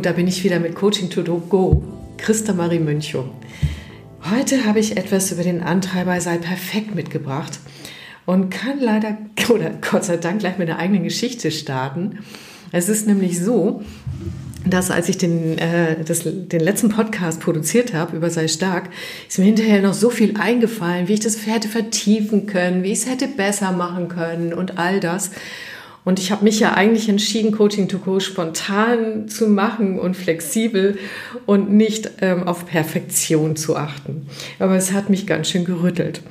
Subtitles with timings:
[0.00, 1.84] Hallo, da bin ich wieder mit Coaching to Go,
[2.16, 3.26] Christa Marie Münchow.
[4.30, 7.58] Heute habe ich etwas über den Antreiber Sei perfekt mitgebracht
[8.24, 9.18] und kann leider
[9.50, 12.20] oder Gott sei Dank gleich mit einer eigenen Geschichte starten.
[12.72, 13.82] Es ist nämlich so,
[14.64, 18.88] dass als ich den, äh, das, den letzten Podcast produziert habe über Sei stark,
[19.28, 23.00] ist mir hinterher noch so viel eingefallen, wie ich das hätte vertiefen können, wie ich
[23.00, 25.30] es hätte besser machen können und all das.
[26.04, 30.98] Und ich habe mich ja eigentlich entschieden, Coaching to Go spontan zu machen und flexibel
[31.46, 34.26] und nicht ähm, auf Perfektion zu achten.
[34.58, 36.22] Aber es hat mich ganz schön gerüttelt.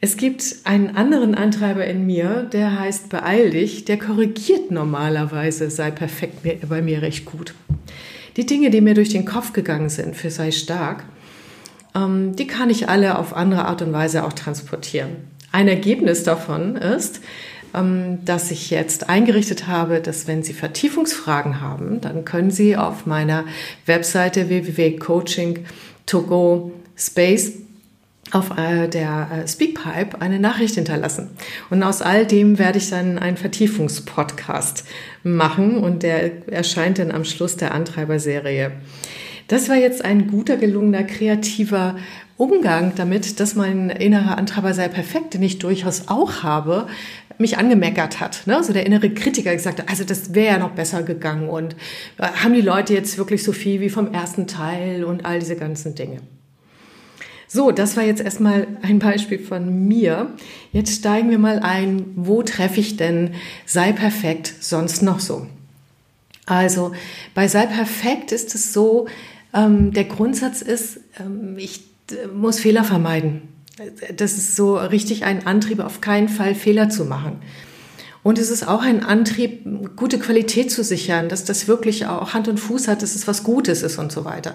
[0.00, 5.90] Es gibt einen anderen Antreiber in mir, der heißt Beeil dich, der korrigiert normalerweise Sei
[5.90, 7.54] perfekt bei mir recht gut.
[8.36, 11.04] Die Dinge, die mir durch den Kopf gegangen sind für Sei stark,
[11.94, 15.16] ähm, die kann ich alle auf andere Art und Weise auch transportieren.
[15.50, 17.22] Ein Ergebnis davon ist,
[17.74, 23.06] ähm, dass ich jetzt eingerichtet habe, dass wenn Sie Vertiefungsfragen haben, dann können Sie auf
[23.06, 23.44] meiner
[23.86, 27.52] Webseite www.coaching-to-go space
[28.32, 31.30] auf äh, der äh, Speakpipe eine Nachricht hinterlassen.
[31.70, 34.84] Und aus all dem werde ich dann einen Vertiefungspodcast
[35.22, 38.72] machen und der erscheint dann am Schluss der Antreiberserie.
[39.48, 41.96] Das war jetzt ein guter, gelungener, kreativer
[42.36, 46.86] Umgang damit, dass mein innerer Antreiber sei perfekt, den ich durchaus auch habe,
[47.38, 48.46] mich angemeckert hat.
[48.46, 48.56] Ne?
[48.56, 51.74] Also der innere Kritiker gesagt hat, also das wäre ja noch besser gegangen und
[52.18, 55.56] äh, haben die Leute jetzt wirklich so viel wie vom ersten Teil und all diese
[55.56, 56.18] ganzen Dinge.
[57.48, 60.34] So, das war jetzt erstmal ein Beispiel von mir.
[60.72, 65.46] Jetzt steigen wir mal ein, wo treffe ich denn sei perfekt sonst noch so?
[66.44, 66.92] Also
[67.34, 69.06] bei sei perfekt ist es so,
[69.54, 71.84] ähm, der Grundsatz ist, ähm, ich
[72.34, 73.42] muss Fehler vermeiden.
[74.16, 77.40] Das ist so richtig ein Antrieb, auf keinen Fall Fehler zu machen.
[78.22, 82.48] Und es ist auch ein Antrieb, gute Qualität zu sichern, dass das wirklich auch Hand
[82.48, 84.54] und Fuß hat, dass es was Gutes ist und so weiter.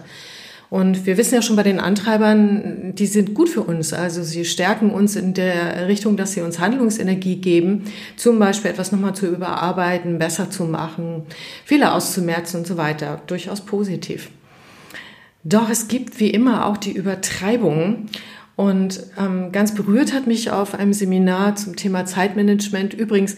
[0.72, 3.92] Und wir wissen ja schon bei den Antreibern, die sind gut für uns.
[3.92, 7.84] Also sie stärken uns in der Richtung, dass sie uns Handlungsenergie geben,
[8.16, 11.24] zum Beispiel etwas nochmal zu überarbeiten, besser zu machen,
[11.66, 13.22] Fehler auszumerzen und so weiter.
[13.28, 14.30] Durchaus positiv.
[15.44, 18.08] Doch es gibt wie immer auch die Übertreibung.
[18.56, 22.94] Und ähm, ganz berührt hat mich auf einem Seminar zum Thema Zeitmanagement.
[22.94, 23.38] Übrigens,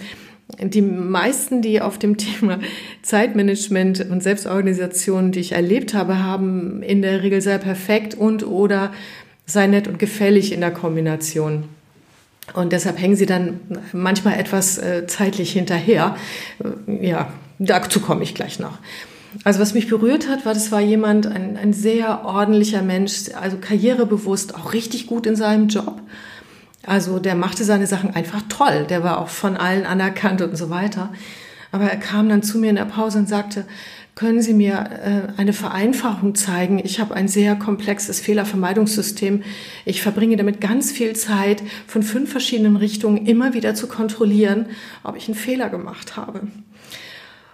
[0.60, 2.60] die meisten, die auf dem Thema
[3.02, 8.92] Zeitmanagement und Selbstorganisation, die ich erlebt habe, haben in der Regel sehr perfekt und oder
[9.46, 11.66] sei nett und gefällig in der Kombination.
[12.54, 13.62] Und deshalb hängen sie dann
[13.94, 16.18] manchmal etwas äh, zeitlich hinterher.
[16.88, 18.80] Ja, dazu komme ich gleich noch.
[19.44, 23.58] Also was mich berührt hat, war, das war jemand, ein, ein sehr ordentlicher Mensch, also
[23.58, 26.02] karrierebewusst, auch richtig gut in seinem Job.
[26.86, 28.86] Also der machte seine Sachen einfach toll.
[28.90, 31.14] Der war auch von allen anerkannt und so weiter.
[31.72, 33.66] Aber er kam dann zu mir in der Pause und sagte,
[34.16, 36.80] können Sie mir äh, eine Vereinfachung zeigen?
[36.84, 39.42] Ich habe ein sehr komplexes Fehlervermeidungssystem.
[39.86, 44.68] Ich verbringe damit ganz viel Zeit, von fünf verschiedenen Richtungen immer wieder zu kontrollieren,
[45.04, 46.42] ob ich einen Fehler gemacht habe.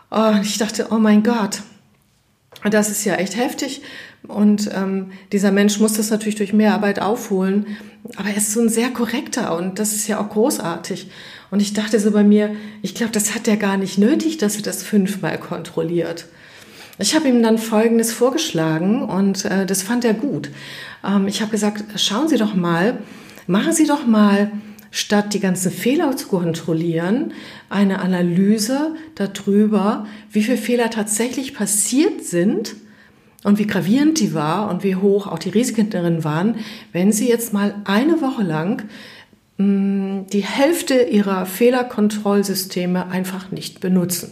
[0.10, 1.62] Und ich dachte, oh mein Gott,
[2.70, 3.82] das ist ja echt heftig.
[4.28, 7.78] Und ähm, dieser Mensch muss das natürlich durch Mehrarbeit aufholen.
[8.16, 11.10] Aber er ist so ein sehr korrekter und das ist ja auch großartig.
[11.52, 14.56] Und ich dachte so bei mir, ich glaube, das hat er gar nicht nötig, dass
[14.56, 16.26] er das fünfmal kontrolliert.
[16.98, 20.50] Ich habe ihm dann Folgendes vorgeschlagen und äh, das fand er gut.
[21.06, 22.98] Ähm, ich habe gesagt, schauen Sie doch mal,
[23.48, 24.52] machen Sie doch mal
[24.92, 27.34] statt die ganzen Fehler zu kontrollieren,
[27.70, 32.76] eine Analyse darüber, wie viele Fehler tatsächlich passiert sind
[33.44, 36.56] und wie gravierend die war und wie hoch auch die Risiken darin waren,
[36.92, 38.84] wenn Sie jetzt mal eine Woche lang
[39.58, 44.32] mh, mm, die Hälfte Ihrer Fehlerkontrollsysteme einfach nicht benutzen.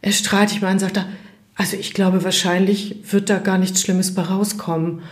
[0.00, 1.04] Er strahlt mich mal und sagt,
[1.54, 5.02] also ich glaube, wahrscheinlich wird da gar nichts Schlimmes bei rauskommen.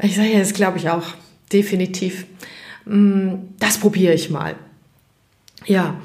[0.00, 1.08] Ich sage ja, das glaube ich auch,
[1.52, 2.26] definitiv.
[2.84, 4.54] Mm, das probiere ich mal.
[5.66, 5.96] Ja,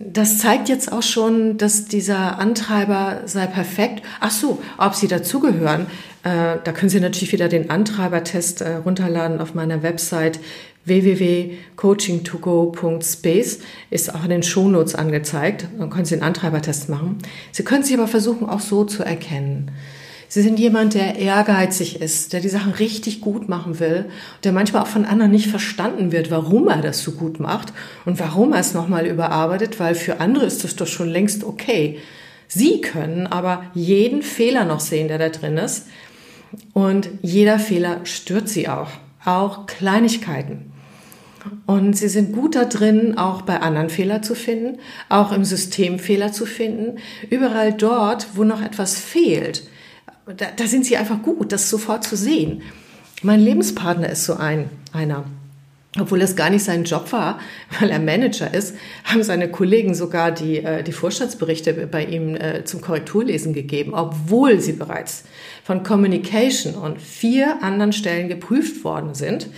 [0.00, 4.04] das zeigt jetzt auch schon, dass dieser Antreiber sei perfekt.
[4.20, 5.88] Ach so, ob Sie dazugehören,
[6.22, 10.38] äh, da können Sie natürlich wieder den Antreibertest äh, runterladen auf meiner Website
[10.84, 13.58] www.coachingtogo.space
[13.90, 15.68] ist auch in den Shownotes angezeigt.
[15.78, 17.18] Dann können Sie den Antreibertest machen.
[17.52, 19.70] Sie können sich aber versuchen, auch so zu erkennen.
[20.30, 24.04] Sie sind jemand, der ehrgeizig ist, der die Sachen richtig gut machen will,
[24.44, 27.72] der manchmal auch von anderen nicht verstanden wird, warum er das so gut macht
[28.04, 31.98] und warum er es nochmal überarbeitet, weil für andere ist das doch schon längst okay.
[32.46, 35.86] Sie können aber jeden Fehler noch sehen, der da drin ist.
[36.72, 38.88] Und jeder Fehler stört sie auch.
[39.24, 40.72] Auch Kleinigkeiten.
[41.66, 44.78] Und sie sind gut da drin, auch bei anderen Fehler zu finden,
[45.08, 46.98] auch im System Fehler zu finden.
[47.30, 49.62] Überall dort, wo noch etwas fehlt,
[50.36, 52.62] da, da sind sie einfach gut, das sofort zu sehen.
[53.22, 55.24] Mein Lebenspartner ist so ein, einer.
[55.98, 57.40] Obwohl das gar nicht sein Job war,
[57.80, 62.64] weil er Manager ist, haben seine Kollegen sogar die, äh, die Vorstandsberichte bei ihm äh,
[62.64, 65.24] zum Korrekturlesen gegeben, obwohl sie bereits
[65.64, 69.48] von Communication und vier anderen Stellen geprüft worden sind,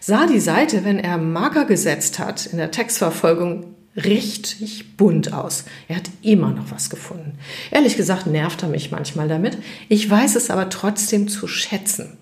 [0.00, 5.64] sah die Seite, wenn er Marker gesetzt hat in der Textverfolgung, richtig bunt aus.
[5.88, 7.38] Er hat immer noch was gefunden.
[7.70, 9.58] Ehrlich gesagt nervt er mich manchmal damit.
[9.88, 12.18] Ich weiß es aber trotzdem zu schätzen.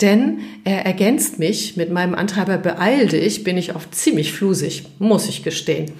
[0.00, 5.28] Denn er ergänzt mich mit meinem Antreiber Beeil dich, bin ich oft ziemlich flusig, muss
[5.28, 5.92] ich gestehen.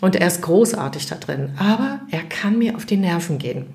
[0.00, 3.66] Und er ist großartig da drin, aber er kann mir auf die Nerven gehen.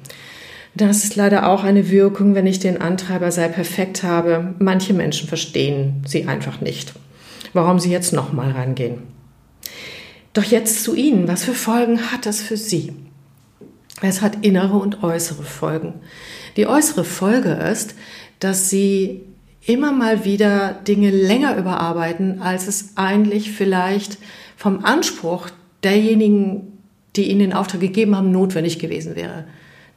[0.76, 4.56] Das ist leider auch eine Wirkung, wenn ich den Antreiber sei perfekt habe.
[4.60, 6.94] Manche Menschen verstehen sie einfach nicht,
[7.54, 9.17] warum sie jetzt nochmal rangehen.
[10.38, 11.28] Doch jetzt zu Ihnen.
[11.28, 12.94] Was für Folgen hat das für Sie?
[14.04, 15.96] Es hat innere und äußere Folgen.
[16.58, 17.96] Die äußere Folge ist,
[18.40, 19.24] dass Sie
[19.66, 24.20] immer mal wieder Dinge länger überarbeiten, als es eigentlich vielleicht
[24.56, 25.50] vom Anspruch
[25.84, 26.84] derjenigen,
[27.16, 29.46] die Ihnen den Auftrag gegeben haben, notwendig gewesen wäre.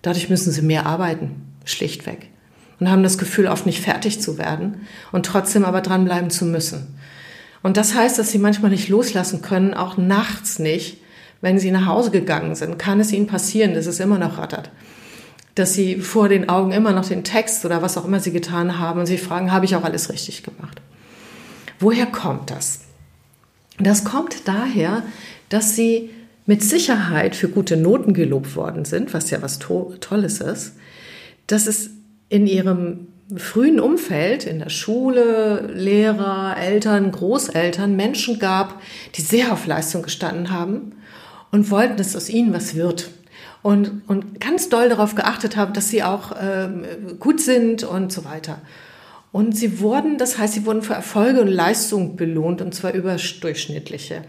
[0.00, 2.30] Dadurch müssen Sie mehr arbeiten, schlichtweg.
[2.78, 6.98] Und haben das Gefühl, oft nicht fertig zu werden und trotzdem aber dranbleiben zu müssen.
[7.62, 10.98] Und das heißt, dass Sie manchmal nicht loslassen können, auch nachts nicht.
[11.40, 14.70] Wenn Sie nach Hause gegangen sind, kann es Ihnen passieren, dass es immer noch rattert
[15.54, 18.78] dass sie vor den Augen immer noch den Text oder was auch immer sie getan
[18.78, 20.80] haben und sie fragen, habe ich auch alles richtig gemacht?
[21.78, 22.80] Woher kommt das?
[23.78, 25.02] Das kommt daher,
[25.48, 26.10] dass sie
[26.46, 30.74] mit Sicherheit für gute Noten gelobt worden sind, was ja was to Tolles ist,
[31.46, 31.90] dass es
[32.28, 38.80] in ihrem frühen Umfeld, in der Schule, Lehrer, Eltern, Großeltern Menschen gab,
[39.14, 40.92] die sehr auf Leistung gestanden haben
[41.50, 43.10] und wollten, dass aus ihnen was wird
[43.62, 46.84] und, und ganz doll darauf geachtet haben, dass sie auch ähm,
[47.18, 48.60] gut sind und so weiter.
[49.32, 54.22] Und sie wurden, das heißt, sie wurden für Erfolge und Leistung belohnt, und zwar überdurchschnittliche.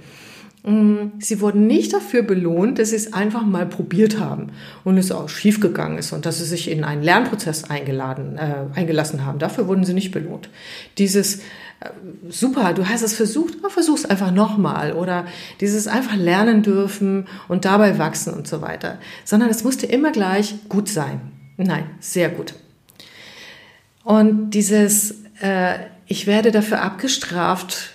[0.63, 4.51] Mm, sie wurden nicht dafür belohnt, dass sie es einfach mal probiert haben
[4.83, 9.25] und es auch schiefgegangen ist und dass sie sich in einen Lernprozess eingeladen, äh, eingelassen
[9.25, 9.39] haben.
[9.39, 10.49] Dafür wurden sie nicht belohnt.
[10.99, 11.89] Dieses äh,
[12.29, 15.25] super, du hast es versucht, aber versuch's einfach nochmal oder
[15.61, 20.53] dieses einfach lernen dürfen und dabei wachsen und so weiter, sondern es musste immer gleich
[20.69, 21.21] gut sein.
[21.57, 22.53] Nein, sehr gut.
[24.03, 27.90] Und dieses, äh, ich werde dafür abgestraft,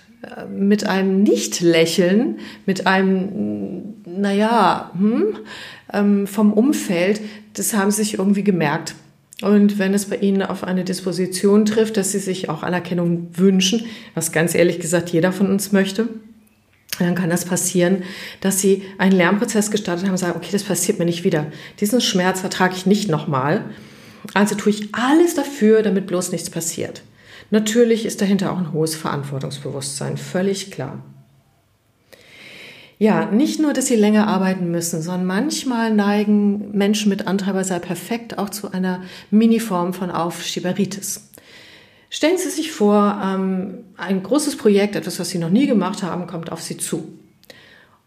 [0.51, 5.39] mit einem Nicht-Lächeln, mit einem, naja, hm,
[5.93, 7.21] ähm, vom Umfeld,
[7.55, 8.95] das haben sie sich irgendwie gemerkt.
[9.43, 13.85] Und wenn es bei Ihnen auf eine Disposition trifft, dass Sie sich auch Anerkennung wünschen,
[14.15, 16.09] was ganz ehrlich gesagt jeder von uns möchte,
[16.99, 18.03] dann kann das passieren,
[18.41, 21.49] dass Sie einen Lernprozess gestartet haben und sagen, okay, das passiert mir nicht wieder.
[21.81, 23.67] Diesen Schmerz ertrage ich nicht nochmal.
[24.33, 27.03] Also tue ich alles dafür, damit bloß nichts passiert.
[27.51, 31.03] Natürlich ist dahinter auch ein hohes Verantwortungsbewusstsein, völlig klar.
[32.99, 37.79] Ja, nicht nur, dass sie länger arbeiten müssen, sondern manchmal neigen Menschen mit Antreiber sei
[37.79, 41.29] perfekt auch zu einer Miniform von Aufschieberitis.
[42.09, 46.27] Stellen Sie sich vor, ähm, ein großes Projekt, etwas, was Sie noch nie gemacht haben,
[46.27, 47.19] kommt auf Sie zu.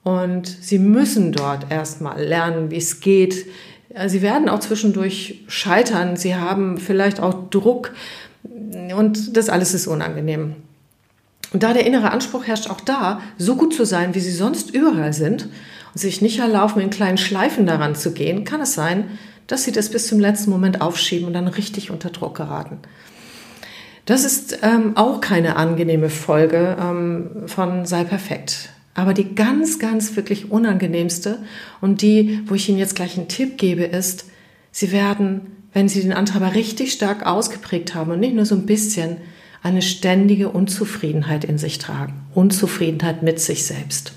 [0.04, 3.46] Und Sie müssen dort erstmal lernen, wie es geht.
[4.08, 6.16] Sie werden auch zwischendurch scheitern.
[6.16, 7.92] Sie haben vielleicht auch Druck,
[8.94, 10.56] und das alles ist unangenehm.
[11.52, 14.72] Und da der innere Anspruch herrscht, auch da so gut zu sein, wie sie sonst
[14.72, 15.44] überall sind
[15.94, 19.06] und sich nicht erlauben, in kleinen Schleifen daran zu gehen, kann es sein,
[19.48, 22.78] dass sie das bis zum letzten Moment aufschieben und dann richtig unter Druck geraten.
[24.06, 28.70] Das ist ähm, auch keine angenehme Folge ähm, von Sei perfekt.
[28.94, 31.40] Aber die ganz, ganz wirklich unangenehmste
[31.80, 34.26] und die, wo ich Ihnen jetzt gleich einen Tipp gebe, ist,
[34.72, 38.66] Sie werden wenn sie den Antreiber richtig stark ausgeprägt haben und nicht nur so ein
[38.66, 39.18] bisschen,
[39.62, 42.14] eine ständige Unzufriedenheit in sich tragen.
[42.34, 44.14] Unzufriedenheit mit sich selbst.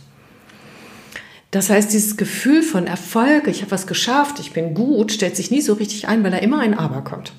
[1.51, 5.51] Das heißt, dieses Gefühl von Erfolg, ich habe was geschafft, ich bin gut, stellt sich
[5.51, 7.33] nie so richtig ein, weil da immer ein Aber kommt.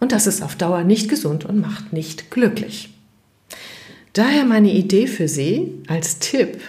[0.00, 2.92] Und das ist auf Dauer nicht gesund und macht nicht glücklich.
[4.14, 6.60] Daher meine Idee für Sie als Tipp,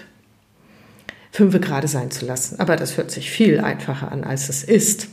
[1.32, 2.60] fünfe gerade sein zu lassen.
[2.60, 5.08] Aber das hört sich viel einfacher an, als es ist.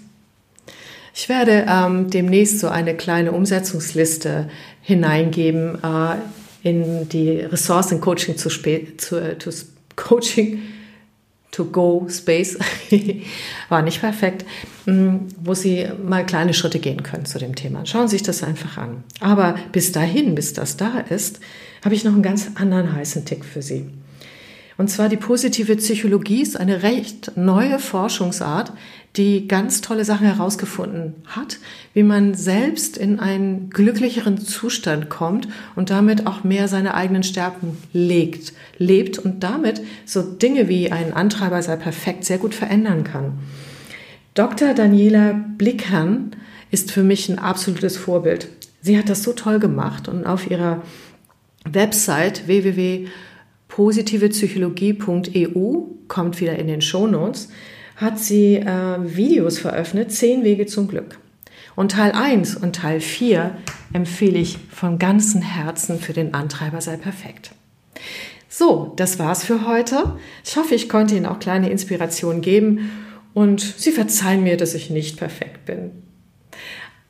[1.14, 4.48] Ich werde ähm, demnächst so eine kleine Umsetzungsliste
[4.82, 6.16] hineingeben äh,
[6.62, 9.50] in die Ressourcen Coaching zu, zu, äh, zu
[9.96, 10.60] Coaching
[11.50, 12.56] to go Space
[13.68, 14.44] war nicht perfekt,
[14.86, 17.86] mm, wo Sie mal kleine Schritte gehen können zu dem Thema.
[17.86, 19.02] Schauen Sie sich das einfach an.
[19.20, 21.40] Aber bis dahin, bis das da ist,
[21.84, 23.86] habe ich noch einen ganz anderen heißen Tick für Sie.
[24.80, 28.72] Und zwar die positive Psychologie ist eine recht neue Forschungsart,
[29.16, 31.58] die ganz tolle Sachen herausgefunden hat,
[31.92, 37.76] wie man selbst in einen glücklicheren Zustand kommt und damit auch mehr seine eigenen Stärken
[37.92, 43.34] legt, lebt und damit so Dinge wie ein Antreiber sei perfekt sehr gut verändern kann.
[44.32, 44.72] Dr.
[44.72, 46.30] Daniela Blickern
[46.70, 48.49] ist für mich ein absolutes Vorbild.
[48.80, 50.82] Sie hat das so toll gemacht und auf ihrer
[51.70, 53.08] Website www
[53.70, 57.48] positivePsychologie.eu, kommt wieder in den Shownotes,
[57.96, 61.18] hat sie äh, Videos veröffentlicht, zehn Wege zum Glück.
[61.76, 63.56] Und Teil 1 und Teil 4
[63.92, 67.52] empfehle ich von ganzem Herzen für den Antreiber sei perfekt.
[68.48, 70.16] So, das war's für heute.
[70.44, 72.90] Ich hoffe, ich konnte Ihnen auch kleine Inspirationen geben
[73.32, 75.92] und Sie verzeihen mir, dass ich nicht perfekt bin.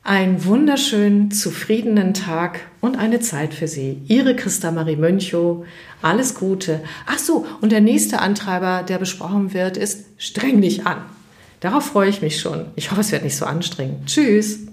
[0.03, 4.01] Einen wunderschönen, zufriedenen Tag und eine Zeit für Sie.
[4.07, 5.65] Ihre Christa Marie Mönchow.
[6.01, 6.81] Alles Gute.
[7.05, 10.97] Ach so, und der nächste Antreiber, der besprochen wird, ist streng dich an.
[11.61, 12.65] Darauf freue ich mich schon.
[12.75, 14.07] Ich hoffe, es wird nicht so anstrengend.
[14.07, 14.70] Tschüss.